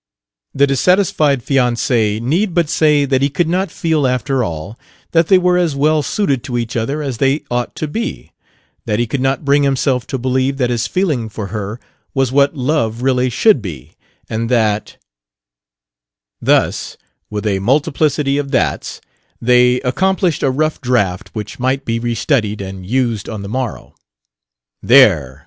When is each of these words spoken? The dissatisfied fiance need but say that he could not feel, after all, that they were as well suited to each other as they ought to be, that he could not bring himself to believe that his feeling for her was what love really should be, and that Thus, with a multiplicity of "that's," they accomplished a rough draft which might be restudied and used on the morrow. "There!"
The 0.55 0.65
dissatisfied 0.65 1.43
fiance 1.43 2.19
need 2.21 2.55
but 2.55 2.69
say 2.69 3.05
that 3.05 3.21
he 3.21 3.29
could 3.29 3.47
not 3.47 3.69
feel, 3.69 4.07
after 4.07 4.43
all, 4.43 4.75
that 5.11 5.27
they 5.27 5.37
were 5.37 5.59
as 5.59 5.75
well 5.75 6.01
suited 6.01 6.43
to 6.45 6.57
each 6.57 6.75
other 6.75 7.03
as 7.03 7.17
they 7.19 7.43
ought 7.51 7.75
to 7.75 7.87
be, 7.87 8.31
that 8.87 8.97
he 8.97 9.05
could 9.05 9.21
not 9.21 9.45
bring 9.45 9.61
himself 9.61 10.07
to 10.07 10.17
believe 10.17 10.57
that 10.57 10.71
his 10.71 10.87
feeling 10.87 11.29
for 11.29 11.49
her 11.53 11.79
was 12.15 12.31
what 12.31 12.57
love 12.57 13.03
really 13.03 13.29
should 13.29 13.61
be, 13.61 13.91
and 14.27 14.49
that 14.49 14.97
Thus, 16.41 16.97
with 17.29 17.45
a 17.45 17.59
multiplicity 17.59 18.39
of 18.39 18.49
"that's," 18.49 19.01
they 19.39 19.81
accomplished 19.81 20.41
a 20.41 20.49
rough 20.49 20.81
draft 20.81 21.29
which 21.33 21.59
might 21.59 21.85
be 21.85 21.99
restudied 21.99 22.59
and 22.59 22.83
used 22.87 23.29
on 23.29 23.43
the 23.43 23.49
morrow. 23.49 23.93
"There!" 24.81 25.39